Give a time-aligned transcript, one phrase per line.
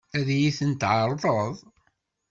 [0.17, 1.55] Ad iyi-tent-tɛeṛḍeḍ?